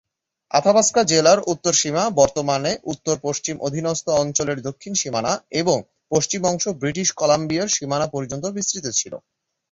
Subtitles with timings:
[0.51, 5.77] Athabasca জেলার উত্তর সীমা, বর্তমানে উত্তর পশ্চিম অধীনস্থ অঞ্চলের দক্ষিণ সীমানা এবং
[6.11, 9.13] পশ্চিম অংশ ব্রিটিশ কলাম্বিয়ার সীমানা পর্যন্ত বিস্তৃত ছিল।